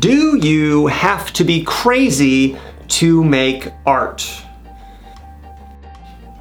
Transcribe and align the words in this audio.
Do 0.00 0.38
you 0.38 0.86
have 0.86 1.30
to 1.34 1.44
be 1.44 1.62
crazy 1.62 2.56
to 2.88 3.22
make 3.22 3.68
art? 3.84 4.26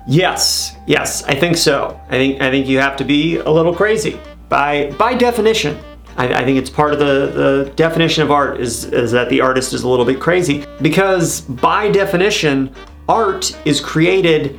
Yes, 0.07 0.77
yes, 0.87 1.23
I 1.23 1.35
think 1.35 1.57
so. 1.57 1.99
I 2.07 2.11
think 2.11 2.41
I 2.41 2.49
think 2.51 2.67
you 2.67 2.79
have 2.79 2.95
to 2.97 3.03
be 3.03 3.35
a 3.35 3.49
little 3.49 3.75
crazy 3.75 4.17
by 4.47 4.91
by 4.97 5.13
definition. 5.13 5.77
I, 6.15 6.33
I, 6.33 6.45
think 6.45 6.57
it's 6.57 6.69
part 6.69 6.93
of 6.93 6.99
the, 6.99 7.31
the 7.33 7.73
definition 7.75 8.23
of 8.23 8.31
art 8.31 8.59
is, 8.59 8.85
is 8.85 9.11
that 9.11 9.29
the 9.29 9.41
artist 9.41 9.73
is 9.73 9.83
a 9.83 9.89
little 9.89 10.05
bit 10.05 10.19
crazy 10.19 10.65
because 10.81 11.41
by 11.41 11.89
definition, 11.89 12.73
art 13.07 13.55
is 13.65 13.79
created 13.79 14.57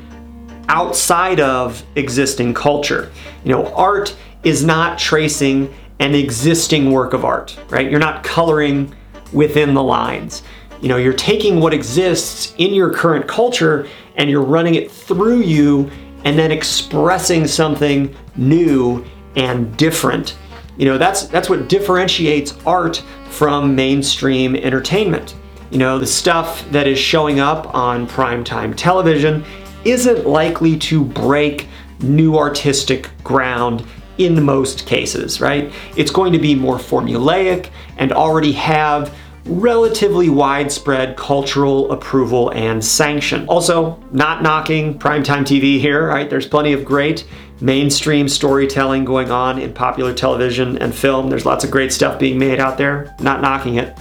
outside 0.69 1.41
of 1.41 1.83
existing 1.97 2.55
culture. 2.55 3.11
You 3.45 3.53
know, 3.53 3.67
art 3.75 4.17
is 4.43 4.65
not 4.65 4.99
tracing 4.99 5.75
an 6.01 6.15
existing 6.15 6.91
work 6.91 7.13
of 7.13 7.25
art, 7.25 7.59
right? 7.69 7.91
You're 7.91 8.01
not 8.01 8.25
coloring 8.25 8.95
within 9.33 9.75
the 9.75 9.83
lines. 9.83 10.43
You 10.81 10.89
know, 10.89 10.97
you're 10.97 11.13
taking 11.13 11.61
what 11.61 11.75
exists 11.75 12.55
in 12.57 12.73
your 12.73 12.93
current 12.93 13.29
culture 13.29 13.87
and 14.17 14.31
you're 14.31 14.43
running 14.43 14.75
it 14.75 14.91
through 14.91 15.41
you 15.41 15.91
and 16.25 16.39
then 16.39 16.51
expressing 16.51 17.47
something 17.47 18.15
new 18.37 19.05
and 19.37 19.77
different. 19.77 20.37
You 20.79 20.87
know, 20.87 20.97
that's 20.99 21.27
that's 21.27 21.51
what 21.51 21.69
differentiates 21.69 22.57
art 22.65 23.03
from 23.29 23.75
mainstream 23.75 24.57
entertainment. 24.57 25.35
You 25.71 25.79
know, 25.79 25.99
the 25.99 26.07
stuff 26.07 26.69
that 26.71 26.87
is 26.87 26.99
showing 26.99 27.41
up 27.41 27.75
on 27.75 28.09
primetime 28.09 28.75
television 28.75 29.45
isn't 29.85 30.27
likely 30.27 30.79
to 30.79 31.05
break 31.05 31.69
new 32.01 32.37
artistic 32.37 33.11
ground 33.23 33.85
in 34.21 34.43
most 34.43 34.87
cases, 34.87 35.41
right? 35.41 35.73
It's 35.97 36.11
going 36.11 36.33
to 36.33 36.39
be 36.39 36.55
more 36.55 36.77
formulaic 36.77 37.71
and 37.97 38.13
already 38.13 38.53
have 38.53 39.15
relatively 39.47 40.29
widespread 40.29 41.17
cultural 41.17 41.91
approval 41.91 42.51
and 42.51 42.85
sanction. 42.85 43.47
Also, 43.49 43.99
not 44.13 44.43
knocking 44.43 44.99
primetime 44.99 45.43
TV 45.43 45.81
here, 45.81 46.07
right? 46.07 46.29
There's 46.29 46.47
plenty 46.47 46.73
of 46.73 46.85
great 46.85 47.27
mainstream 47.61 48.29
storytelling 48.29 49.05
going 49.05 49.31
on 49.31 49.59
in 49.59 49.73
popular 49.73 50.15
television 50.15 50.79
and 50.79 50.95
film. 50.95 51.31
There's 51.31 51.47
lots 51.47 51.65
of 51.65 51.71
great 51.71 51.93
stuff 51.93 52.19
being 52.19 52.39
made 52.39 52.61
out 52.61 52.79
there, 52.79 53.15
not 53.21 53.41
knocking 53.41 53.77
it. 53.77 53.97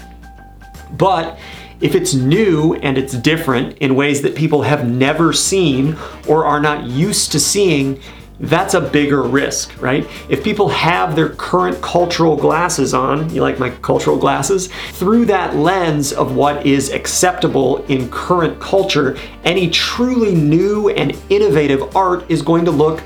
But 0.91 1.39
if 1.81 1.95
it's 1.95 2.13
new 2.13 2.75
and 2.75 2.97
it's 2.97 3.13
different 3.13 3.77
in 3.77 3.95
ways 3.95 4.21
that 4.21 4.35
people 4.35 4.63
have 4.63 4.89
never 4.89 5.31
seen 5.31 5.97
or 6.27 6.45
are 6.45 6.59
not 6.59 6.85
used 6.85 7.31
to 7.31 7.39
seeing, 7.39 7.99
that's 8.39 8.73
a 8.73 8.81
bigger 8.81 9.23
risk, 9.23 9.81
right? 9.81 10.07
If 10.29 10.43
people 10.43 10.69
have 10.69 11.15
their 11.15 11.29
current 11.29 11.81
cultural 11.81 12.37
glasses 12.37 12.93
on, 12.93 13.29
you 13.33 13.41
like 13.41 13.59
my 13.59 13.69
cultural 13.69 14.17
glasses, 14.17 14.67
through 14.91 15.25
that 15.25 15.57
lens 15.57 16.13
of 16.13 16.35
what 16.35 16.65
is 16.65 16.91
acceptable 16.91 17.83
in 17.85 18.09
current 18.09 18.59
culture, 18.61 19.17
any 19.43 19.69
truly 19.69 20.33
new 20.33 20.89
and 20.89 21.17
innovative 21.29 21.95
art 21.95 22.29
is 22.29 22.41
going 22.41 22.63
to 22.65 22.71
look 22.71 23.03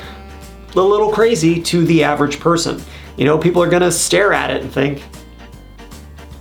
a 0.75 0.81
little 0.81 1.11
crazy 1.11 1.61
to 1.61 1.83
the 1.85 2.03
average 2.03 2.39
person. 2.39 2.81
You 3.17 3.25
know, 3.25 3.37
people 3.37 3.61
are 3.61 3.69
gonna 3.69 3.91
stare 3.91 4.33
at 4.33 4.51
it 4.51 4.61
and 4.61 4.71
think, 4.71 5.03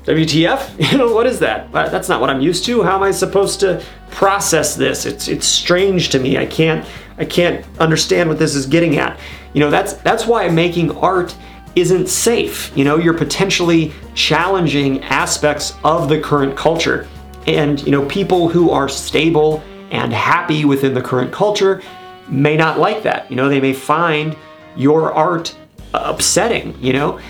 WTF? 0.05 0.91
You 0.93 0.98
know, 0.98 1.15
what 1.15 1.27
is 1.27 1.39
that? 1.39 1.69
Uh, 1.73 1.89
that's 1.89 2.09
not 2.09 2.20
what 2.20 2.29
I'm 2.29 2.41
used 2.41 2.65
to. 2.67 2.83
How 2.83 2.97
am 2.97 3.03
I 3.03 3.11
supposed 3.11 3.61
to 3.61 3.83
process 4.11 4.75
this? 4.75 5.07
It's 5.07 5.29
it's 5.29 5.47
strange 5.47 6.11
to 6.11 6.19
me. 6.19 6.37
I 6.39 6.47
can't 6.47 6.85
I 7.23 7.25
can't 7.25 7.65
understand 7.78 8.28
what 8.28 8.41
this 8.41 8.56
is 8.56 8.67
getting 8.67 8.98
at. 8.98 9.19
You 9.55 9.61
know, 9.61 9.70
that's 9.70 9.92
that's 9.95 10.27
why 10.27 10.48
making 10.48 10.91
art 10.98 11.37
isn't 11.77 12.09
safe. 12.09 12.73
You 12.77 12.84
know, 12.84 12.97
you're 12.97 13.14
potentially 13.14 13.92
challenging 14.14 15.03
aspects 15.05 15.75
of 15.84 16.09
the 16.09 16.20
current 16.20 16.56
culture. 16.56 17.09
And, 17.47 17.81
you 17.84 17.92
know, 17.92 18.05
people 18.06 18.48
who 18.48 18.70
are 18.70 18.89
stable 18.89 19.62
and 19.92 20.12
happy 20.12 20.64
within 20.64 20.95
the 20.95 21.01
current 21.01 21.33
culture 21.33 21.80
may 22.29 22.57
not 22.57 22.80
like 22.80 23.05
that. 23.05 23.30
You 23.30 23.36
know, 23.36 23.48
they 23.48 23.61
may 23.61 23.73
find 23.73 24.36
your 24.77 25.13
art 25.13 25.57
upsetting, 25.95 26.77
you 26.83 26.92
know? 26.92 27.20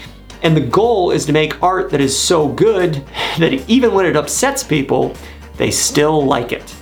And 0.43 0.57
the 0.57 0.61
goal 0.61 1.11
is 1.11 1.27
to 1.27 1.33
make 1.33 1.63
art 1.63 1.91
that 1.91 2.01
is 2.01 2.19
so 2.19 2.49
good 2.49 2.95
that 3.39 3.53
even 3.69 3.93
when 3.93 4.07
it 4.07 4.17
upsets 4.17 4.65
people, 4.65 5.15
they 5.59 5.71
still 5.71 6.25
like 6.25 6.53
it. 6.53 6.75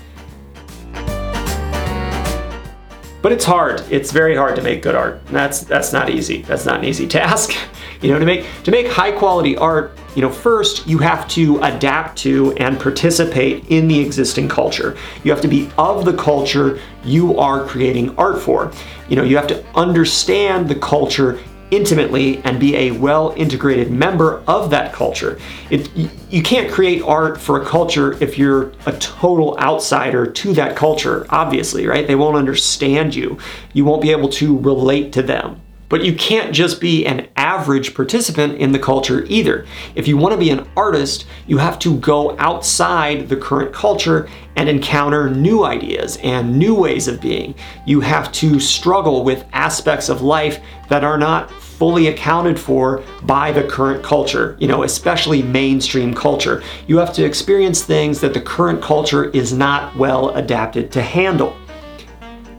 But 3.22 3.32
it's 3.32 3.44
hard. 3.44 3.82
It's 3.90 4.12
very 4.12 4.34
hard 4.34 4.56
to 4.56 4.62
make 4.62 4.82
good 4.82 4.94
art. 4.94 5.24
That's 5.26 5.60
that's 5.60 5.92
not 5.92 6.08
easy. 6.08 6.42
That's 6.42 6.64
not 6.64 6.78
an 6.78 6.84
easy 6.84 7.06
task. 7.20 7.52
You 8.00 8.12
know, 8.12 8.18
to 8.18 8.24
make 8.24 8.46
to 8.64 8.70
make 8.70 8.88
high 8.88 9.12
quality 9.12 9.56
art, 9.56 9.98
you 10.16 10.22
know, 10.22 10.30
first 10.30 10.86
you 10.86 10.98
have 10.98 11.28
to 11.28 11.60
adapt 11.62 12.16
to 12.18 12.52
and 12.54 12.80
participate 12.80 13.66
in 13.68 13.88
the 13.88 14.00
existing 14.00 14.48
culture. 14.48 14.96
You 15.22 15.30
have 15.32 15.42
to 15.42 15.48
be 15.48 15.70
of 15.76 16.06
the 16.06 16.16
culture 16.16 16.80
you 17.04 17.38
are 17.38 17.64
creating 17.66 18.16
art 18.16 18.40
for. 18.40 18.72
You 19.08 19.16
know, 19.16 19.22
you 19.22 19.36
have 19.36 19.48
to 19.48 19.64
understand 19.74 20.68
the 20.68 20.76
culture 20.76 21.38
intimately 21.70 22.38
and 22.44 22.58
be 22.58 22.76
a 22.76 22.90
well 22.92 23.32
integrated 23.36 23.90
member 23.90 24.42
of 24.46 24.70
that 24.70 24.92
culture. 24.92 25.38
It, 25.70 25.90
you 26.30 26.42
can't 26.42 26.70
create 26.70 27.02
art 27.02 27.40
for 27.40 27.60
a 27.60 27.64
culture 27.64 28.22
if 28.22 28.38
you're 28.38 28.72
a 28.86 28.92
total 28.98 29.58
outsider 29.58 30.26
to 30.26 30.52
that 30.54 30.76
culture, 30.76 31.26
obviously, 31.30 31.86
right? 31.86 32.06
They 32.06 32.14
won't 32.14 32.36
understand 32.36 33.14
you. 33.14 33.38
You 33.72 33.84
won't 33.84 34.02
be 34.02 34.10
able 34.10 34.28
to 34.30 34.58
relate 34.58 35.12
to 35.14 35.22
them. 35.22 35.60
But 35.90 36.04
you 36.04 36.14
can't 36.14 36.54
just 36.54 36.80
be 36.80 37.04
an 37.04 37.28
average 37.34 37.94
participant 37.94 38.58
in 38.58 38.70
the 38.70 38.78
culture 38.78 39.24
either. 39.26 39.66
If 39.96 40.06
you 40.06 40.16
want 40.16 40.32
to 40.32 40.38
be 40.38 40.50
an 40.50 40.66
artist, 40.76 41.26
you 41.48 41.58
have 41.58 41.80
to 41.80 41.98
go 41.98 42.36
outside 42.38 43.28
the 43.28 43.36
current 43.36 43.74
culture 43.74 44.28
and 44.54 44.68
encounter 44.68 45.28
new 45.28 45.64
ideas 45.64 46.16
and 46.22 46.56
new 46.56 46.76
ways 46.76 47.08
of 47.08 47.20
being. 47.20 47.56
You 47.86 48.00
have 48.02 48.30
to 48.32 48.60
struggle 48.60 49.24
with 49.24 49.44
aspects 49.52 50.08
of 50.08 50.22
life 50.22 50.60
that 50.88 51.02
are 51.02 51.18
not 51.18 51.50
fully 51.80 52.08
accounted 52.08 52.60
for 52.60 53.02
by 53.22 53.50
the 53.50 53.64
current 53.64 54.04
culture, 54.04 54.54
you 54.60 54.68
know, 54.68 54.82
especially 54.82 55.42
mainstream 55.42 56.12
culture. 56.12 56.62
You 56.86 56.98
have 56.98 57.14
to 57.14 57.24
experience 57.24 57.82
things 57.82 58.20
that 58.20 58.34
the 58.34 58.40
current 58.40 58.82
culture 58.82 59.30
is 59.30 59.54
not 59.54 59.96
well 59.96 60.28
adapted 60.36 60.92
to 60.92 61.00
handle. 61.00 61.56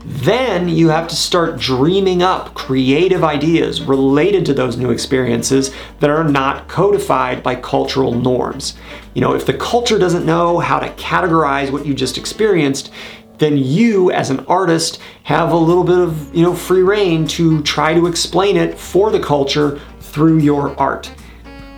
Then 0.04 0.68
you 0.68 0.90
have 0.90 1.08
to 1.09 1.16
start 1.16 1.59
dreaming 1.59 2.24
up 2.24 2.56
creative 2.56 3.24
ideas 3.24 3.84
related 3.84 4.44
to 4.48 4.56
those 4.56 4.76
new 4.76 4.90
experiences 4.90 5.72
that 6.00 6.09
are 6.09 6.24
not 6.24 6.68
codified 6.68 7.44
by 7.44 7.53
cultural 7.53 8.12
norms. 8.12 8.74
You 9.14 9.22
know, 9.22 9.36
if 9.36 9.46
the 9.46 9.53
culture 9.53 10.00
doesn't 10.00 10.26
know 10.26 10.58
how 10.58 10.80
to 10.80 10.90
categorize 10.94 11.72
what 11.72 11.86
you 11.86 11.94
just 11.94 12.18
experienced, 12.18 12.92
then 13.41 13.57
you 13.57 14.12
as 14.12 14.29
an 14.29 14.40
artist 14.41 15.00
have 15.24 15.52
a 15.52 15.57
little 15.57 15.84
bit 15.84 15.97
of, 15.97 16.34
you 16.34 16.44
know, 16.44 16.53
free 16.53 16.84
rein 16.84 17.28
to 17.28 17.62
try 17.63 17.91
to 17.91 18.06
explain 18.06 18.56
it 18.56 18.78
for 18.78 19.09
the 19.09 19.19
culture 19.19 19.81
through 20.00 20.38
your 20.38 20.79
art. 20.79 21.12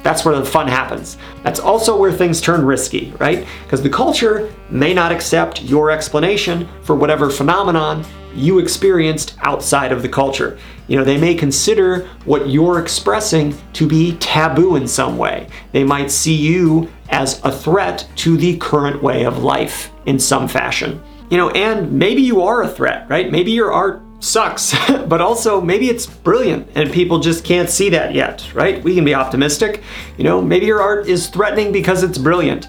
That's 0.04 0.26
where 0.26 0.36
the 0.36 0.44
fun 0.44 0.68
happens. 0.68 1.18
That's 1.42 1.62
also 1.62 1.98
where 1.98 2.12
things 2.12 2.42
turn 2.42 2.66
risky, 2.66 3.14
right? 3.18 3.48
Because 3.64 3.82
the 3.82 3.90
culture 3.90 4.54
may 4.70 4.94
not 4.94 5.14
accept 5.14 5.64
your 5.64 5.90
explanation 5.90 6.68
for 6.82 6.98
whatever 6.98 7.30
phenomenon 7.30 8.04
you 8.36 8.60
experienced 8.60 9.38
outside 9.44 9.94
of 9.94 10.02
the 10.02 10.10
culture. 10.10 10.60
You 10.88 10.98
know, 10.98 11.06
they 11.06 11.18
may 11.18 11.34
consider 11.34 12.10
what 12.26 12.50
you're 12.50 12.82
expressing 12.82 13.56
to 13.74 13.88
be 13.88 14.18
taboo 14.18 14.76
in 14.76 14.86
some 14.86 15.18
way. 15.18 15.48
They 15.72 15.86
might 15.86 16.12
see 16.12 16.36
you 16.36 16.92
as 17.08 17.40
a 17.46 17.52
threat 17.52 18.06
to 18.18 18.36
the 18.36 18.58
current 18.58 19.02
way 19.02 19.24
of 19.24 19.44
life 19.44 19.94
in 20.06 20.20
some 20.20 20.50
fashion. 20.50 21.02
You 21.34 21.40
know, 21.40 21.50
and 21.50 21.94
maybe 21.94 22.22
you 22.22 22.44
are 22.44 22.62
a 22.62 22.68
threat, 22.68 23.10
right? 23.10 23.32
Maybe 23.32 23.50
your 23.50 23.72
art 23.72 24.04
sucks, 24.20 24.72
but 25.08 25.20
also 25.20 25.60
maybe 25.60 25.90
it's 25.90 26.06
brilliant 26.06 26.68
and 26.76 26.94
people 26.94 27.18
just 27.18 27.44
can't 27.44 27.72
see 27.72 27.90
that 27.90 28.14
yet, 28.14 28.54
right? 28.54 28.84
We 28.84 28.94
can 28.94 29.04
be 29.04 29.16
optimistic. 29.16 29.82
You 30.16 30.26
know, 30.26 30.44
maybe 30.44 30.68
your 30.68 30.80
art 30.80 31.08
is 31.08 31.30
threatening 31.30 31.72
because 31.72 32.04
it's 32.04 32.20
brilliant. 32.20 32.68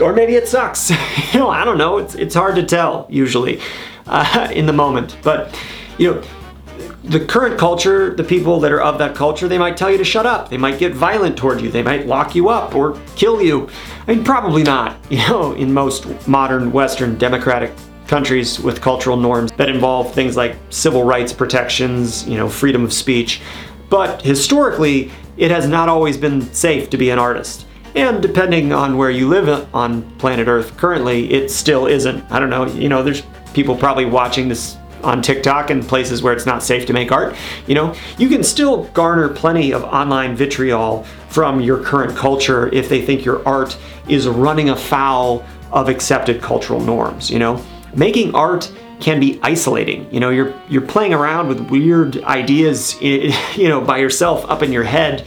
Or 0.00 0.12
maybe 0.12 0.34
it 0.34 0.48
sucks. 0.48 0.90
you 1.32 1.38
know, 1.38 1.50
I 1.50 1.64
don't 1.64 1.78
know. 1.78 1.98
It's, 1.98 2.16
it's 2.16 2.34
hard 2.34 2.56
to 2.56 2.64
tell 2.64 3.06
usually 3.08 3.60
uh, 4.08 4.48
in 4.52 4.66
the 4.66 4.72
moment. 4.72 5.16
But, 5.22 5.56
you 5.96 6.14
know, 6.14 6.22
the 7.04 7.24
current 7.24 7.60
culture, 7.60 8.12
the 8.12 8.24
people 8.24 8.58
that 8.58 8.72
are 8.72 8.80
of 8.80 8.98
that 8.98 9.14
culture, 9.14 9.46
they 9.46 9.58
might 9.58 9.76
tell 9.76 9.92
you 9.92 9.98
to 9.98 10.04
shut 10.04 10.26
up. 10.26 10.48
They 10.48 10.58
might 10.58 10.80
get 10.80 10.94
violent 10.94 11.36
toward 11.36 11.60
you. 11.60 11.70
They 11.70 11.84
might 11.84 12.08
lock 12.08 12.34
you 12.34 12.48
up 12.48 12.74
or 12.74 13.00
kill 13.14 13.40
you. 13.40 13.68
I 14.08 14.16
mean, 14.16 14.24
probably 14.24 14.64
not, 14.64 14.96
you 15.12 15.18
know, 15.18 15.52
in 15.52 15.72
most 15.72 16.26
modern 16.26 16.72
Western 16.72 17.16
democratic 17.16 17.70
countries 18.06 18.60
with 18.60 18.80
cultural 18.80 19.16
norms 19.16 19.52
that 19.52 19.68
involve 19.68 20.12
things 20.12 20.36
like 20.36 20.56
civil 20.70 21.04
rights 21.04 21.32
protections, 21.32 22.26
you 22.28 22.36
know, 22.36 22.48
freedom 22.48 22.84
of 22.84 22.92
speech. 22.92 23.40
But 23.88 24.22
historically, 24.22 25.10
it 25.36 25.50
has 25.50 25.68
not 25.68 25.88
always 25.88 26.16
been 26.16 26.42
safe 26.52 26.90
to 26.90 26.96
be 26.96 27.10
an 27.10 27.18
artist. 27.18 27.66
And 27.94 28.20
depending 28.20 28.72
on 28.72 28.96
where 28.96 29.10
you 29.10 29.28
live 29.28 29.72
on 29.74 30.10
planet 30.18 30.48
Earth 30.48 30.76
currently, 30.76 31.32
it 31.32 31.50
still 31.50 31.86
isn't. 31.86 32.24
I 32.30 32.40
don't 32.40 32.50
know, 32.50 32.66
you 32.66 32.88
know, 32.88 33.02
there's 33.02 33.22
people 33.52 33.76
probably 33.76 34.04
watching 34.04 34.48
this 34.48 34.76
on 35.04 35.22
TikTok 35.22 35.70
and 35.70 35.86
places 35.86 36.22
where 36.22 36.32
it's 36.32 36.46
not 36.46 36.62
safe 36.62 36.86
to 36.86 36.92
make 36.92 37.12
art, 37.12 37.36
you 37.66 37.74
know, 37.74 37.94
you 38.18 38.28
can 38.28 38.42
still 38.42 38.84
garner 38.84 39.28
plenty 39.28 39.72
of 39.72 39.84
online 39.84 40.34
vitriol 40.34 41.04
from 41.28 41.60
your 41.60 41.82
current 41.82 42.16
culture 42.16 42.68
if 42.72 42.88
they 42.88 43.02
think 43.02 43.24
your 43.24 43.46
art 43.46 43.76
is 44.08 44.26
running 44.26 44.70
afoul 44.70 45.44
of 45.72 45.88
accepted 45.88 46.40
cultural 46.40 46.80
norms, 46.80 47.30
you 47.30 47.38
know. 47.38 47.62
Making 47.96 48.34
art 48.34 48.70
can 49.00 49.20
be 49.20 49.38
isolating. 49.42 50.12
You 50.12 50.20
know, 50.20 50.30
you're 50.30 50.54
you're 50.68 50.82
playing 50.82 51.14
around 51.14 51.48
with 51.48 51.60
weird 51.70 52.22
ideas, 52.24 53.00
you 53.02 53.68
know, 53.68 53.80
by 53.80 53.98
yourself 53.98 54.44
up 54.48 54.62
in 54.62 54.72
your 54.72 54.84
head 54.84 55.26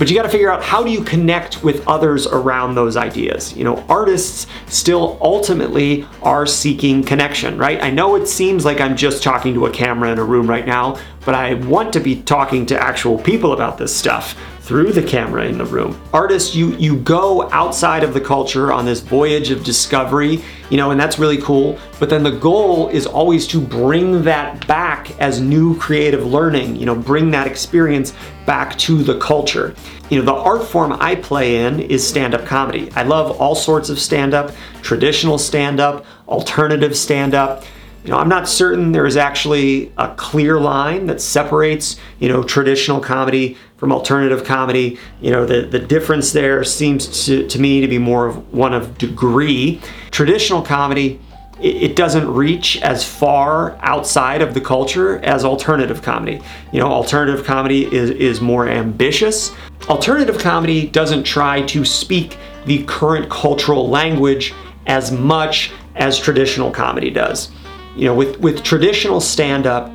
but 0.00 0.08
you 0.08 0.16
got 0.16 0.22
to 0.22 0.30
figure 0.30 0.50
out 0.50 0.62
how 0.62 0.82
do 0.82 0.90
you 0.90 1.04
connect 1.04 1.62
with 1.62 1.86
others 1.86 2.26
around 2.26 2.74
those 2.74 2.96
ideas. 2.96 3.54
You 3.54 3.64
know, 3.64 3.84
artists 3.86 4.46
still 4.66 5.18
ultimately 5.20 6.06
are 6.22 6.46
seeking 6.46 7.04
connection, 7.04 7.58
right? 7.58 7.82
I 7.82 7.90
know 7.90 8.16
it 8.16 8.26
seems 8.26 8.64
like 8.64 8.80
I'm 8.80 8.96
just 8.96 9.22
talking 9.22 9.52
to 9.52 9.66
a 9.66 9.70
camera 9.70 10.10
in 10.10 10.18
a 10.18 10.24
room 10.24 10.48
right 10.48 10.66
now, 10.66 10.98
but 11.26 11.34
I 11.34 11.52
want 11.52 11.92
to 11.92 12.00
be 12.00 12.22
talking 12.22 12.64
to 12.66 12.82
actual 12.82 13.18
people 13.18 13.52
about 13.52 13.76
this 13.76 13.94
stuff 13.94 14.34
through 14.60 14.92
the 14.92 15.02
camera 15.02 15.44
in 15.44 15.58
the 15.58 15.66
room. 15.66 16.00
Artists, 16.14 16.54
you 16.54 16.74
you 16.76 16.96
go 16.96 17.50
outside 17.50 18.02
of 18.02 18.14
the 18.14 18.22
culture 18.22 18.72
on 18.72 18.86
this 18.86 19.00
voyage 19.00 19.50
of 19.50 19.64
discovery, 19.64 20.42
you 20.70 20.76
know, 20.76 20.92
and 20.92 20.98
that's 20.98 21.18
really 21.18 21.38
cool. 21.38 21.78
But 21.98 22.08
then 22.08 22.22
the 22.22 22.30
goal 22.30 22.88
is 22.88 23.06
always 23.06 23.46
to 23.48 23.60
bring 23.60 24.22
that 24.22 24.66
back 24.66 25.18
as 25.20 25.40
new 25.40 25.76
creative 25.78 26.24
learning, 26.24 26.76
you 26.76 26.86
know, 26.86 26.94
bring 26.94 27.30
that 27.32 27.46
experience 27.46 28.14
back 28.46 28.78
to 28.78 29.02
the 29.02 29.18
culture. 29.18 29.74
You 30.08 30.18
know, 30.18 30.24
the 30.24 30.32
art 30.34 30.64
form 30.64 30.92
I 30.92 31.16
play 31.16 31.64
in 31.64 31.80
is 31.80 32.06
stand-up 32.06 32.46
comedy. 32.46 32.90
I 32.96 33.02
love 33.02 33.40
all 33.40 33.54
sorts 33.54 33.90
of 33.90 33.98
stand-up, 33.98 34.52
traditional 34.82 35.38
stand-up, 35.38 36.06
alternative 36.28 36.96
stand-up. 36.96 37.64
You 38.04 38.12
know, 38.12 38.18
I'm 38.18 38.30
not 38.30 38.48
certain 38.48 38.92
there 38.92 39.04
is 39.04 39.18
actually 39.18 39.92
a 39.98 40.14
clear 40.16 40.58
line 40.58 41.06
that 41.06 41.20
separates, 41.20 41.96
you 42.18 42.28
know, 42.28 42.42
traditional 42.42 42.98
comedy 42.98 43.58
from 43.80 43.92
alternative 43.92 44.44
comedy. 44.44 44.98
You 45.22 45.30
know, 45.30 45.46
the, 45.46 45.62
the 45.62 45.78
difference 45.78 46.32
there 46.32 46.62
seems 46.62 47.24
to, 47.24 47.48
to 47.48 47.58
me 47.58 47.80
to 47.80 47.88
be 47.88 47.96
more 47.96 48.26
of 48.26 48.52
one 48.52 48.74
of 48.74 48.98
degree. 48.98 49.80
Traditional 50.10 50.60
comedy, 50.60 51.18
it, 51.58 51.76
it 51.82 51.96
doesn't 51.96 52.28
reach 52.28 52.80
as 52.82 53.02
far 53.02 53.78
outside 53.80 54.42
of 54.42 54.52
the 54.52 54.60
culture 54.60 55.18
as 55.20 55.46
alternative 55.46 56.02
comedy. 56.02 56.42
You 56.72 56.80
know, 56.80 56.88
alternative 56.88 57.46
comedy 57.46 57.86
is, 57.92 58.10
is 58.10 58.42
more 58.42 58.68
ambitious. 58.68 59.50
Alternative 59.88 60.38
comedy 60.38 60.86
doesn't 60.86 61.24
try 61.24 61.62
to 61.62 61.82
speak 61.86 62.36
the 62.66 62.84
current 62.84 63.30
cultural 63.30 63.88
language 63.88 64.52
as 64.86 65.10
much 65.10 65.72
as 65.96 66.18
traditional 66.18 66.70
comedy 66.70 67.08
does. 67.08 67.50
You 67.96 68.04
know, 68.04 68.14
with, 68.14 68.38
with 68.40 68.62
traditional 68.62 69.22
stand 69.22 69.66
up, 69.66 69.90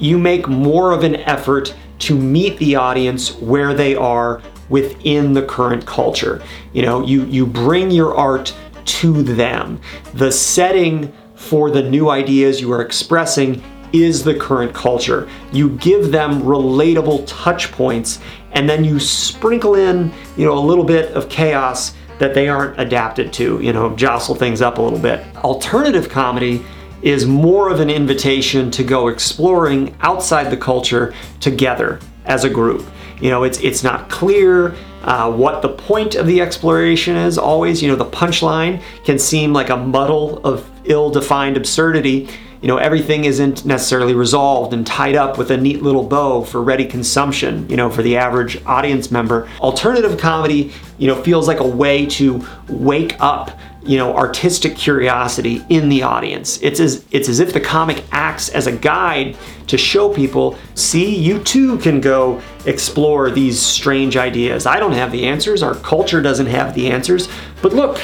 you 0.00 0.18
make 0.18 0.48
more 0.48 0.90
of 0.90 1.04
an 1.04 1.14
effort 1.14 1.72
to 2.04 2.18
meet 2.18 2.58
the 2.58 2.76
audience 2.76 3.34
where 3.36 3.72
they 3.72 3.96
are 3.96 4.42
within 4.68 5.32
the 5.32 5.42
current 5.42 5.86
culture. 5.86 6.42
You 6.74 6.82
know, 6.82 7.04
you, 7.04 7.24
you 7.24 7.46
bring 7.46 7.90
your 7.90 8.14
art 8.14 8.54
to 8.84 9.22
them. 9.22 9.80
The 10.12 10.30
setting 10.30 11.12
for 11.34 11.70
the 11.70 11.82
new 11.82 12.10
ideas 12.10 12.60
you 12.60 12.70
are 12.72 12.82
expressing 12.82 13.62
is 13.94 14.22
the 14.22 14.34
current 14.34 14.74
culture. 14.74 15.28
You 15.50 15.70
give 15.78 16.12
them 16.12 16.42
relatable 16.42 17.24
touch 17.26 17.72
points 17.72 18.20
and 18.52 18.68
then 18.68 18.84
you 18.84 19.00
sprinkle 19.00 19.74
in, 19.74 20.12
you 20.36 20.44
know, 20.44 20.58
a 20.58 20.60
little 20.60 20.84
bit 20.84 21.12
of 21.12 21.30
chaos 21.30 21.94
that 22.18 22.34
they 22.34 22.48
aren't 22.48 22.78
adapted 22.78 23.32
to, 23.34 23.60
you 23.60 23.72
know, 23.72 23.96
jostle 23.96 24.34
things 24.34 24.60
up 24.60 24.76
a 24.76 24.82
little 24.82 24.98
bit. 24.98 25.24
Alternative 25.36 26.08
comedy 26.08 26.64
is 27.04 27.26
more 27.26 27.68
of 27.68 27.80
an 27.80 27.90
invitation 27.90 28.70
to 28.70 28.82
go 28.82 29.08
exploring 29.08 29.94
outside 30.00 30.50
the 30.50 30.56
culture 30.56 31.14
together 31.38 32.00
as 32.24 32.44
a 32.44 32.50
group. 32.50 32.84
You 33.20 33.28
know, 33.30 33.44
it's 33.44 33.60
it's 33.60 33.84
not 33.84 34.08
clear 34.08 34.74
uh, 35.02 35.30
what 35.30 35.60
the 35.60 35.68
point 35.68 36.14
of 36.14 36.26
the 36.26 36.40
exploration 36.40 37.14
is 37.16 37.36
always. 37.36 37.82
You 37.82 37.88
know, 37.88 37.96
the 37.96 38.06
punchline 38.06 38.82
can 39.04 39.18
seem 39.18 39.52
like 39.52 39.68
a 39.68 39.76
muddle 39.76 40.38
of 40.44 40.68
ill-defined 40.86 41.58
absurdity. 41.58 42.26
You 42.62 42.68
know, 42.68 42.78
everything 42.78 43.26
isn't 43.26 43.66
necessarily 43.66 44.14
resolved 44.14 44.72
and 44.72 44.86
tied 44.86 45.14
up 45.14 45.36
with 45.36 45.50
a 45.50 45.56
neat 45.58 45.82
little 45.82 46.02
bow 46.02 46.42
for 46.42 46.62
ready 46.62 46.86
consumption, 46.86 47.68
you 47.68 47.76
know, 47.76 47.90
for 47.90 48.00
the 48.00 48.16
average 48.16 48.64
audience 48.64 49.10
member. 49.10 49.46
Alternative 49.60 50.18
comedy, 50.18 50.72
you 50.96 51.06
know, 51.06 51.22
feels 51.22 51.46
like 51.46 51.60
a 51.60 51.68
way 51.68 52.06
to 52.06 52.42
wake 52.68 53.16
up 53.20 53.50
you 53.84 53.98
know 53.98 54.16
artistic 54.16 54.76
curiosity 54.76 55.64
in 55.68 55.88
the 55.88 56.02
audience. 56.02 56.58
It's 56.62 56.80
as 56.80 57.04
it's 57.10 57.28
as 57.28 57.40
if 57.40 57.52
the 57.52 57.60
comic 57.60 58.04
acts 58.12 58.48
as 58.48 58.66
a 58.66 58.72
guide 58.72 59.36
to 59.66 59.78
show 59.78 60.12
people 60.12 60.58
see 60.74 61.14
you 61.14 61.38
too 61.40 61.78
can 61.78 62.00
go 62.00 62.40
explore 62.66 63.30
these 63.30 63.60
strange 63.60 64.16
ideas. 64.16 64.66
I 64.66 64.78
don't 64.78 64.92
have 64.92 65.12
the 65.12 65.26
answers. 65.26 65.62
Our 65.62 65.74
culture 65.76 66.22
doesn't 66.22 66.46
have 66.46 66.74
the 66.74 66.88
answers. 66.90 67.28
But 67.62 67.72
look 67.72 68.00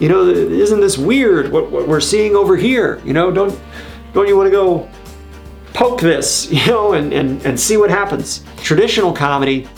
you 0.00 0.08
know 0.08 0.26
isn't 0.26 0.80
this 0.80 0.98
weird 0.98 1.52
what, 1.52 1.70
what 1.70 1.88
we're 1.88 2.00
seeing 2.00 2.36
over 2.36 2.56
here? 2.56 3.00
You 3.04 3.12
know 3.12 3.30
don't 3.30 3.58
don't 4.12 4.28
you 4.28 4.36
want 4.36 4.46
to 4.46 4.50
go 4.50 4.88
poke 5.72 6.00
this 6.00 6.50
you 6.52 6.66
know 6.66 6.92
and, 6.92 7.12
and 7.12 7.44
and 7.46 7.58
see 7.58 7.76
what 7.76 7.90
happens? 7.90 8.44
Traditional 8.58 9.12
comedy 9.12 9.68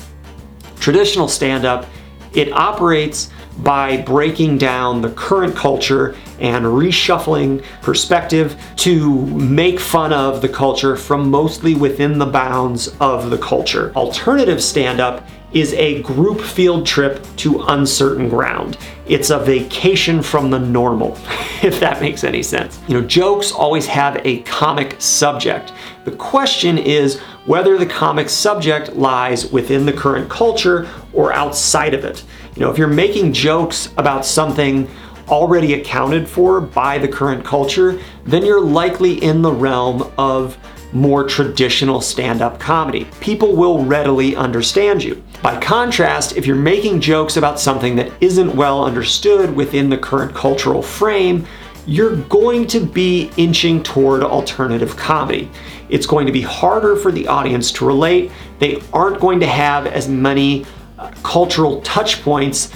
traditional 0.81 1.29
stand-up 1.29 1.87
it 2.35 2.53
operates 2.53 3.31
by 3.59 3.99
breaking 3.99 4.59
down 4.59 5.01
the 5.01 5.11
current 5.11 5.55
culture 5.55 6.17
and 6.41 6.65
reshuffling 6.65 7.65
perspective 7.83 8.61
to 8.77 9.27
make 9.27 9.79
fun 9.79 10.13
of 10.13 10.43
the 10.43 10.49
culture 10.49 10.97
from 10.97 11.31
mostly 11.31 11.75
within 11.75 12.19
the 12.19 12.27
bounds 12.27 12.89
of 13.01 13.31
the 13.31 13.39
culture. 13.39 13.93
Alternative 13.95 14.63
stand 14.63 15.01
up 15.01 15.25
is 15.53 15.73
a 15.75 16.03
group 16.03 16.41
field 16.41 16.85
trip 16.85 17.25
to 17.37 17.63
uncertain 17.69 18.29
ground. 18.29 18.77
It's 19.07 19.31
a 19.31 19.39
vacation 19.39 20.21
from 20.21 20.51
the 20.51 20.59
normal, 20.59 21.13
if 21.63 21.79
that 21.79 22.01
makes 22.01 22.25
any 22.25 22.43
sense. 22.43 22.81
You 22.89 23.01
know, 23.01 23.07
jokes 23.07 23.53
always 23.53 23.87
have 23.87 24.21
a 24.25 24.41
comic 24.41 25.01
subject. 25.01 25.73
The 26.05 26.13
question 26.13 26.77
is 26.77 27.21
whether 27.47 27.77
the 27.77 27.87
comic 27.87 28.29
subject 28.29 28.95
lies 28.97 29.51
within 29.53 29.85
the 29.87 29.93
current 29.93 30.29
culture 30.29 30.89
or 31.13 31.33
outside 31.33 31.95
of 31.95 32.05
it. 32.05 32.25
You 32.57 32.63
know, 32.63 32.71
if 32.71 32.79
you're 32.79 32.89
making 32.89 33.33
jokes 33.33 33.93
about 33.97 34.25
something 34.25 34.89
already 35.29 35.75
accounted 35.75 36.29
for 36.29 36.61
by 36.61 36.99
the 36.99 37.09
current 37.09 37.45
culture, 37.45 38.01
then 38.25 38.45
you're 38.45 38.61
likely 38.61 39.23
in 39.23 39.43
the 39.43 39.53
realm 39.53 40.11
of 40.19 40.59
more 40.93 41.25
traditional 41.25 42.01
stand 42.01 42.41
up 42.41 42.61
comedy. 42.61 43.09
People 43.21 43.57
will 43.57 43.85
readily 43.85 44.37
understand 44.37 45.03
you. 45.03 45.23
By 45.43 45.61
contrast, 45.61 46.37
if 46.37 46.47
you're 46.47 46.57
making 46.57 47.01
jokes 47.01 47.37
about 47.37 47.59
something 47.59 47.97
that 47.97 48.13
isn't 48.21 48.55
well 48.55 48.85
understood 48.85 49.55
within 49.55 49.91
the 49.91 49.99
current 49.99 50.35
cultural 50.35 50.83
frame, 50.83 51.47
you're 51.87 52.17
going 52.17 52.67
to 52.69 52.81
be 52.81 53.31
inching 53.37 53.83
toward 53.83 54.23
alternative 54.23 54.97
comedy. 54.97 55.51
It's 55.89 56.07
going 56.07 56.27
to 56.27 56.33
be 56.33 56.41
harder 56.41 56.97
for 56.97 57.13
the 57.13 57.29
audience 57.29 57.71
to 57.73 57.87
relate. 57.87 58.33
They 58.59 58.83
aren't 58.93 59.21
going 59.21 59.41
to 59.41 59.47
have 59.47 59.87
as 59.87 60.09
many 60.09 60.65
uh, 60.99 61.11
cultural 61.23 61.83
touch 61.83 62.23
points 62.23 62.73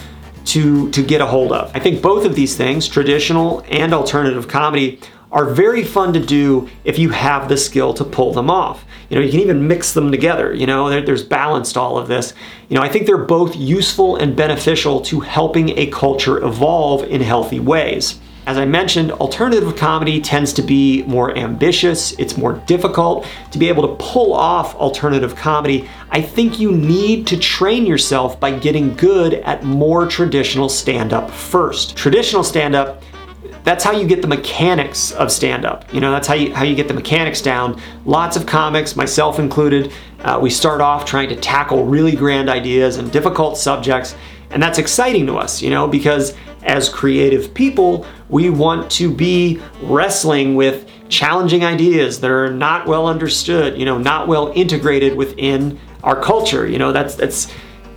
to, 0.46 0.90
to 0.90 1.02
get 1.02 1.20
a 1.20 1.26
hold 1.26 1.52
of. 1.52 1.70
I 1.74 1.78
think 1.78 2.02
both 2.02 2.24
of 2.24 2.34
these 2.34 2.56
things, 2.56 2.88
traditional 2.88 3.64
and 3.68 3.92
alternative 3.92 4.48
comedy, 4.48 5.00
are 5.30 5.44
very 5.44 5.84
fun 5.84 6.14
to 6.14 6.20
do 6.20 6.68
if 6.84 6.98
you 6.98 7.10
have 7.10 7.48
the 7.48 7.56
skill 7.56 7.92
to 7.94 8.04
pull 8.04 8.32
them 8.32 8.50
off. 8.50 8.84
You 9.10 9.16
know, 9.16 9.22
you 9.22 9.30
can 9.30 9.40
even 9.40 9.68
mix 9.68 9.92
them 9.92 10.10
together. 10.10 10.54
You 10.54 10.66
know, 10.66 10.88
there, 10.88 11.02
there's 11.02 11.22
balanced 11.22 11.76
all 11.76 11.98
of 11.98 12.08
this. 12.08 12.32
You 12.68 12.76
know, 12.76 12.82
I 12.82 12.88
think 12.88 13.06
they're 13.06 13.18
both 13.18 13.54
useful 13.54 14.16
and 14.16 14.34
beneficial 14.34 15.00
to 15.02 15.20
helping 15.20 15.78
a 15.78 15.86
culture 15.88 16.42
evolve 16.42 17.04
in 17.04 17.20
healthy 17.20 17.60
ways. 17.60 18.18
As 18.48 18.56
I 18.56 18.64
mentioned, 18.64 19.12
alternative 19.12 19.76
comedy 19.76 20.22
tends 20.22 20.54
to 20.54 20.62
be 20.62 21.02
more 21.02 21.36
ambitious, 21.36 22.12
it's 22.12 22.38
more 22.38 22.54
difficult 22.64 23.26
to 23.50 23.58
be 23.58 23.68
able 23.68 23.86
to 23.86 24.02
pull 24.02 24.32
off 24.32 24.74
alternative 24.76 25.36
comedy. 25.36 25.86
I 26.12 26.22
think 26.22 26.58
you 26.58 26.72
need 26.72 27.26
to 27.26 27.36
train 27.38 27.84
yourself 27.84 28.40
by 28.40 28.58
getting 28.58 28.94
good 28.94 29.34
at 29.34 29.64
more 29.64 30.06
traditional 30.06 30.70
stand 30.70 31.12
up 31.12 31.30
first. 31.30 31.94
Traditional 31.94 32.42
stand 32.42 32.74
up 32.74 33.02
that's 33.64 33.84
how 33.84 33.92
you 33.92 34.06
get 34.06 34.22
the 34.22 34.28
mechanics 34.28 35.12
of 35.12 35.30
stand-up. 35.30 35.92
You 35.92 36.00
know, 36.00 36.10
that's 36.10 36.26
how 36.26 36.32
you 36.32 36.54
how 36.54 36.64
you 36.64 36.74
get 36.74 36.88
the 36.88 36.94
mechanics 36.94 37.42
down. 37.42 37.78
Lots 38.06 38.34
of 38.34 38.46
comics, 38.46 38.96
myself 38.96 39.38
included, 39.38 39.92
uh, 40.20 40.38
we 40.40 40.48
start 40.48 40.80
off 40.80 41.04
trying 41.04 41.28
to 41.28 41.36
tackle 41.36 41.84
really 41.84 42.16
grand 42.16 42.48
ideas 42.48 42.96
and 42.96 43.12
difficult 43.12 43.58
subjects, 43.58 44.14
and 44.50 44.62
that's 44.62 44.78
exciting 44.78 45.26
to 45.26 45.36
us, 45.36 45.60
you 45.60 45.68
know, 45.68 45.86
because 45.86 46.34
as 46.62 46.88
creative 46.88 47.54
people, 47.54 48.06
we 48.28 48.50
want 48.50 48.90
to 48.92 49.12
be 49.12 49.60
wrestling 49.82 50.54
with 50.54 50.88
challenging 51.08 51.64
ideas 51.64 52.20
that 52.20 52.30
are 52.30 52.52
not 52.52 52.86
well 52.86 53.06
understood, 53.06 53.78
you 53.78 53.84
know, 53.84 53.98
not 53.98 54.28
well 54.28 54.52
integrated 54.54 55.16
within 55.16 55.78
our 56.02 56.20
culture. 56.20 56.66
You 56.66 56.78
know, 56.78 56.92
that's 56.92 57.14
that's 57.14 57.50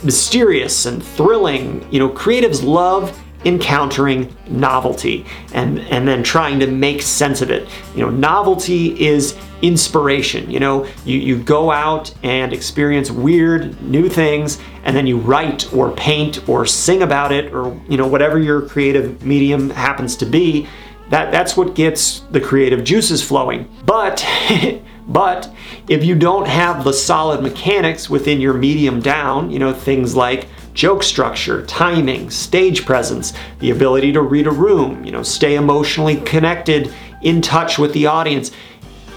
mysterious 0.03 0.85
and 0.85 1.03
thrilling. 1.03 1.85
You 1.91 1.99
know, 1.99 2.09
creatives 2.09 2.63
love 2.63 3.17
encountering 3.45 4.35
novelty 4.47 5.25
and 5.53 5.79
and 5.79 6.07
then 6.07 6.21
trying 6.23 6.59
to 6.59 6.67
make 6.67 7.01
sense 7.01 7.41
of 7.41 7.49
it. 7.49 7.67
You 7.95 8.01
know 8.01 8.09
novelty 8.09 8.99
is 9.03 9.37
inspiration 9.61 10.49
you 10.49 10.59
know? 10.59 10.87
You, 11.05 11.19
you 11.19 11.41
go 11.41 11.71
out 11.71 12.13
and 12.23 12.53
experience 12.53 13.11
weird 13.11 13.81
new 13.81 14.09
things 14.09 14.59
and 14.83 14.95
then 14.95 15.07
you 15.07 15.17
write 15.17 15.71
or 15.73 15.91
paint 15.91 16.47
or 16.49 16.65
sing 16.65 17.03
about 17.03 17.31
it 17.31 17.53
or 17.53 17.79
you 17.87 17.97
know 17.97 18.07
whatever 18.07 18.39
your 18.39 18.61
creative 18.61 19.23
medium 19.23 19.69
happens 19.69 20.15
to 20.17 20.25
be 20.25 20.67
that 21.11 21.29
that's 21.29 21.57
what 21.57 21.75
gets 21.75 22.21
the 22.31 22.39
creative 22.39 22.85
juices 22.85 23.21
flowing. 23.21 23.69
But 23.85 24.25
but 25.07 25.53
if 25.89 26.05
you 26.05 26.15
don't 26.15 26.47
have 26.47 26.83
the 26.83 26.93
solid 26.93 27.41
mechanics 27.41 28.09
within 28.09 28.39
your 28.39 28.53
medium 28.53 29.01
down 29.01 29.51
you 29.51 29.59
know 29.59 29.73
things 29.73 30.15
like 30.15 30.47
joke 30.73 31.03
structure, 31.03 31.65
timing, 31.65 32.29
stage 32.29 32.85
presence, 32.85 33.33
the 33.59 33.71
ability 33.71 34.11
to 34.13 34.21
read 34.21 34.47
a 34.47 34.51
room, 34.51 35.03
you 35.03 35.11
know, 35.11 35.23
stay 35.23 35.55
emotionally 35.55 36.17
connected, 36.17 36.93
in 37.21 37.41
touch 37.41 37.77
with 37.77 37.93
the 37.93 38.05
audience. 38.05 38.51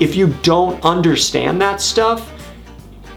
If 0.01 0.15
you 0.17 0.35
don't 0.43 0.83
understand 0.85 1.61
that 1.63 1.81
stuff, 1.81 2.31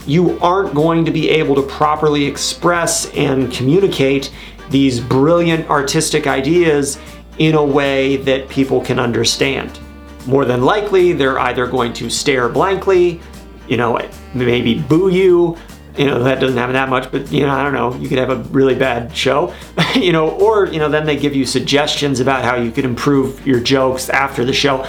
you 0.06 0.40
aren't 0.40 0.74
going 0.74 1.04
to 1.04 1.12
be 1.12 1.30
able 1.30 1.56
to 1.56 1.64
properly 1.64 2.26
express 2.26 3.12
and 3.14 3.52
communicate 3.52 4.32
these 4.70 5.00
brilliant 5.00 5.70
artistic 5.70 6.28
ideas 6.28 6.98
in 7.40 7.56
a 7.56 7.64
way 7.64 8.18
that 8.18 8.48
people 8.50 8.82
can 8.82 9.00
understand. 9.00 9.80
More 10.26 10.46
than 10.46 10.64
likely, 10.64 11.14
they're 11.14 11.40
either 11.40 11.68
going 11.68 11.94
to 11.94 12.10
stare 12.10 12.50
blankly, 12.50 13.20
you 13.68 13.78
know, 13.78 14.00
maybe 14.34 14.80
boo 14.80 15.10
you, 15.10 15.58
you 15.98 16.06
know 16.06 16.24
that 16.24 16.40
doesn't 16.40 16.58
happen 16.58 16.74
that 16.74 16.90
much 16.90 17.12
but 17.12 17.32
you 17.32 17.46
know 17.46 17.54
i 17.54 17.64
don't 17.64 17.74
know 17.74 17.96
you 17.96 18.08
could 18.08 18.18
have 18.18 18.30
a 18.30 18.36
really 18.50 18.76
bad 18.76 19.16
show 19.16 19.54
you 19.96 20.12
know 20.12 20.30
or 20.32 20.68
you 20.68 20.80
know 20.80 20.90
then 20.90 21.06
they 21.06 21.18
give 21.18 21.36
you 21.36 21.46
suggestions 21.46 22.20
about 22.20 22.44
how 22.44 22.56
you 22.56 22.72
could 22.72 22.86
improve 22.86 23.46
your 23.46 23.60
jokes 23.60 24.10
after 24.10 24.46
the 24.46 24.54
show. 24.54 24.86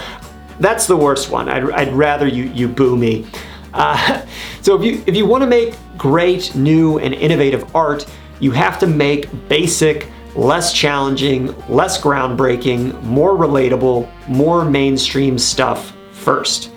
That's 0.59 0.87
the 0.87 0.97
worst 0.97 1.31
one. 1.31 1.47
I'd, 1.47 1.69
I'd 1.71 1.93
rather 1.93 2.27
you 2.27 2.45
you 2.45 2.67
boo 2.67 2.97
me. 2.97 3.25
Uh, 3.73 4.25
so 4.61 4.75
if 4.75 4.83
you 4.83 5.03
if 5.07 5.15
you 5.15 5.25
want 5.25 5.41
to 5.41 5.47
make 5.47 5.75
great 5.97 6.55
new 6.55 6.99
and 6.99 7.13
innovative 7.13 7.75
art 7.75 8.05
you 8.39 8.51
have 8.51 8.79
to 8.79 8.87
make 8.87 9.27
basic 9.49 10.09
less 10.35 10.71
challenging 10.71 11.53
less 11.67 11.99
groundbreaking 12.01 13.01
more 13.03 13.35
relatable 13.35 14.09
more 14.27 14.63
mainstream 14.63 15.37
stuff 15.37 15.95
first. 16.11 16.71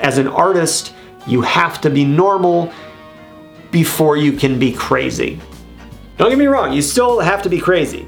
As 0.00 0.18
an 0.18 0.28
artist 0.28 0.94
you 1.26 1.40
have 1.40 1.80
to 1.80 1.90
be 1.90 2.04
normal 2.04 2.72
before 3.74 4.16
you 4.16 4.30
can 4.30 4.56
be 4.56 4.72
crazy. 4.72 5.40
Don't 6.16 6.28
get 6.28 6.38
me 6.38 6.46
wrong, 6.46 6.72
you 6.72 6.80
still 6.80 7.18
have 7.18 7.42
to 7.42 7.48
be 7.48 7.58
crazy. 7.58 8.06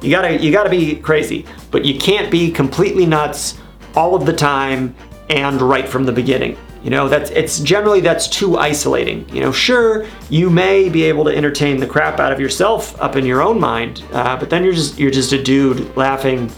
You 0.00 0.08
gotta 0.08 0.40
you 0.40 0.52
gotta 0.52 0.70
be 0.70 0.94
crazy, 0.94 1.46
but 1.72 1.84
you 1.84 1.98
can't 1.98 2.30
be 2.30 2.48
completely 2.48 3.06
nuts 3.06 3.58
all 3.96 4.14
of 4.14 4.24
the 4.24 4.32
time 4.32 4.94
and 5.28 5.60
right 5.60 5.88
from 5.88 6.04
the 6.04 6.12
beginning. 6.12 6.56
You 6.84 6.90
know, 6.90 7.08
that's 7.08 7.30
it's 7.30 7.58
generally 7.58 8.00
that's 8.00 8.28
too 8.28 8.56
isolating. 8.56 9.28
You 9.30 9.40
know, 9.40 9.50
sure, 9.50 10.06
you 10.30 10.48
may 10.48 10.88
be 10.88 11.02
able 11.02 11.24
to 11.24 11.36
entertain 11.36 11.80
the 11.80 11.88
crap 11.88 12.20
out 12.20 12.30
of 12.30 12.38
yourself 12.38 12.98
up 13.02 13.16
in 13.16 13.26
your 13.26 13.42
own 13.42 13.58
mind, 13.58 14.04
uh, 14.12 14.36
but 14.36 14.48
then 14.48 14.62
you're 14.62 14.72
just 14.72 14.96
you're 14.96 15.10
just 15.10 15.32
a 15.32 15.42
dude 15.42 15.96
laughing 15.96 16.48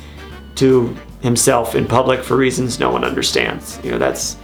to 0.57 0.95
himself 1.23 1.75
in 1.75 1.87
public 1.87 2.23
for 2.23 2.37
reasons 2.37 2.79
no 2.79 2.91
one 2.91 3.03
understands. 3.03 3.81
You 3.83 3.93
know, 3.93 3.99
that's 3.99 4.37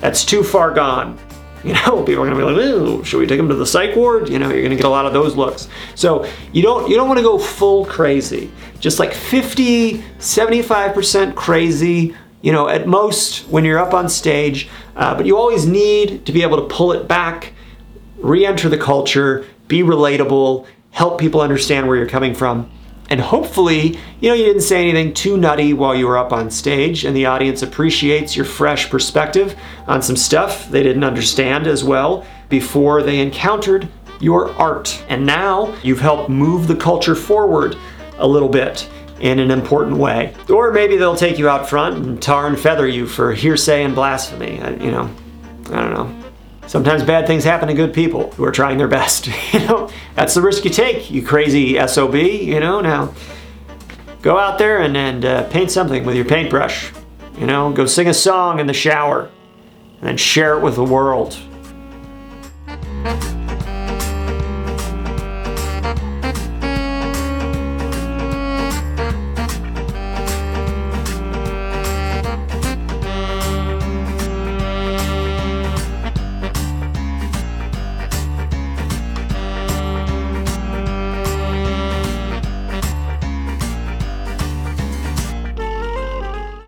that's 0.00 0.22
too 0.22 0.44
far 0.44 0.70
gone. 0.70 1.18
You 1.64 1.72
know, 1.72 2.02
people 2.06 2.22
are 2.22 2.30
gonna 2.30 2.36
be 2.36 2.42
like, 2.42 2.56
Ooh, 2.56 3.02
should 3.04 3.18
we 3.18 3.26
take 3.26 3.38
him 3.38 3.48
to 3.48 3.54
the 3.54 3.66
psych 3.66 3.96
ward? 3.96 4.28
You 4.28 4.38
know, 4.38 4.50
you're 4.50 4.62
gonna 4.62 4.76
get 4.76 4.84
a 4.84 4.88
lot 4.88 5.06
of 5.06 5.12
those 5.12 5.34
looks. 5.34 5.68
So 5.94 6.26
you 6.52 6.62
don't 6.62 6.88
you 6.88 6.96
don't 6.96 7.08
wanna 7.08 7.22
go 7.22 7.38
full 7.38 7.84
crazy. 7.84 8.50
Just 8.80 8.98
like 8.98 9.14
50, 9.14 9.98
75% 10.18 11.34
crazy, 11.34 12.14
you 12.42 12.52
know, 12.52 12.68
at 12.68 12.86
most 12.86 13.48
when 13.48 13.64
you're 13.64 13.78
up 13.78 13.94
on 13.94 14.08
stage. 14.08 14.68
Uh, 14.94 15.14
but 15.14 15.24
you 15.24 15.36
always 15.36 15.66
need 15.66 16.26
to 16.26 16.32
be 16.32 16.42
able 16.42 16.58
to 16.58 16.74
pull 16.74 16.92
it 16.92 17.08
back, 17.08 17.54
re-enter 18.18 18.68
the 18.68 18.76
culture, 18.76 19.46
be 19.68 19.82
relatable, 19.82 20.66
help 20.90 21.18
people 21.18 21.40
understand 21.40 21.88
where 21.88 21.96
you're 21.96 22.06
coming 22.06 22.34
from. 22.34 22.70
And 23.10 23.20
hopefully, 23.20 23.98
you 24.20 24.28
know, 24.28 24.34
you 24.34 24.44
didn't 24.44 24.62
say 24.62 24.88
anything 24.88 25.12
too 25.12 25.36
nutty 25.36 25.74
while 25.74 25.94
you 25.94 26.06
were 26.06 26.16
up 26.16 26.32
on 26.32 26.50
stage, 26.50 27.04
and 27.04 27.14
the 27.14 27.26
audience 27.26 27.62
appreciates 27.62 28.34
your 28.34 28.46
fresh 28.46 28.88
perspective 28.88 29.56
on 29.86 30.02
some 30.02 30.16
stuff 30.16 30.68
they 30.70 30.82
didn't 30.82 31.04
understand 31.04 31.66
as 31.66 31.84
well 31.84 32.26
before 32.48 33.02
they 33.02 33.20
encountered 33.20 33.88
your 34.20 34.50
art. 34.52 35.04
And 35.08 35.26
now 35.26 35.74
you've 35.82 36.00
helped 36.00 36.30
move 36.30 36.66
the 36.66 36.76
culture 36.76 37.14
forward 37.14 37.76
a 38.18 38.26
little 38.26 38.48
bit 38.48 38.88
in 39.20 39.38
an 39.38 39.50
important 39.50 39.96
way. 39.98 40.34
Or 40.48 40.72
maybe 40.72 40.96
they'll 40.96 41.16
take 41.16 41.38
you 41.38 41.48
out 41.48 41.68
front 41.68 42.04
and 42.04 42.22
tar 42.22 42.46
and 42.46 42.58
feather 42.58 42.86
you 42.88 43.06
for 43.06 43.32
hearsay 43.32 43.84
and 43.84 43.94
blasphemy. 43.94 44.54
You 44.54 44.90
know, 44.90 45.10
I 45.70 45.82
don't 45.82 45.92
know 45.92 46.23
sometimes 46.66 47.02
bad 47.02 47.26
things 47.26 47.44
happen 47.44 47.68
to 47.68 47.74
good 47.74 47.92
people 47.92 48.30
who 48.32 48.44
are 48.44 48.52
trying 48.52 48.78
their 48.78 48.88
best. 48.88 49.28
you 49.52 49.60
know, 49.60 49.90
that's 50.14 50.34
the 50.34 50.42
risk 50.42 50.64
you 50.64 50.70
take, 50.70 51.10
you 51.10 51.24
crazy 51.24 51.78
SOB, 51.86 52.14
you 52.14 52.60
know, 52.60 52.80
now 52.80 53.14
go 54.22 54.38
out 54.38 54.58
there 54.58 54.78
and, 54.78 54.96
and 54.96 55.24
uh, 55.24 55.44
paint 55.50 55.70
something 55.70 56.04
with 56.04 56.16
your 56.16 56.24
paintbrush. 56.24 56.92
You 57.38 57.46
know, 57.46 57.72
go 57.72 57.84
sing 57.84 58.08
a 58.08 58.14
song 58.14 58.60
in 58.60 58.66
the 58.66 58.72
shower 58.72 59.30
and 59.98 60.08
then 60.08 60.16
share 60.16 60.56
it 60.56 60.62
with 60.62 60.76
the 60.76 60.84
world. 60.84 61.36